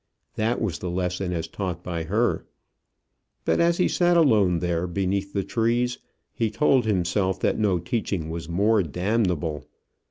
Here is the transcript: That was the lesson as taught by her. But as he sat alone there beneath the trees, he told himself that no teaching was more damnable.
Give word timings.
That 0.33 0.59
was 0.59 0.79
the 0.79 0.89
lesson 0.89 1.31
as 1.31 1.47
taught 1.47 1.83
by 1.83 2.05
her. 2.05 2.43
But 3.45 3.59
as 3.59 3.77
he 3.77 3.87
sat 3.87 4.17
alone 4.17 4.57
there 4.57 4.87
beneath 4.87 5.31
the 5.31 5.43
trees, 5.43 5.99
he 6.33 6.49
told 6.49 6.85
himself 6.85 7.39
that 7.41 7.59
no 7.59 7.77
teaching 7.77 8.31
was 8.31 8.49
more 8.49 8.81
damnable. 8.81 9.67